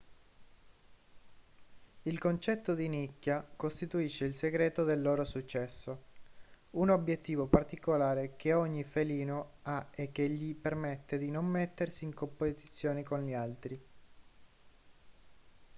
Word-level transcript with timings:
il 2.01 2.17
concetto 2.17 2.73
di 2.73 2.87
nicchia 2.87 3.47
costituisce 3.55 4.25
il 4.25 4.33
segreto 4.33 4.83
del 4.83 4.99
loro 4.99 5.23
successo 5.25 6.05
un 6.71 6.89
obiettivo 6.89 7.45
particolare 7.45 8.35
che 8.35 8.53
ogni 8.53 8.83
felino 8.83 9.57
ha 9.61 9.89
e 9.91 10.11
che 10.11 10.27
gli 10.27 10.55
permette 10.55 11.19
di 11.19 11.29
non 11.29 11.45
mettersi 11.45 12.03
in 12.05 12.15
competizione 12.15 13.03
con 13.03 13.23
gli 13.23 13.33
altri 13.35 13.79